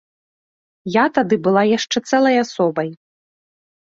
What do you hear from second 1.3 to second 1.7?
была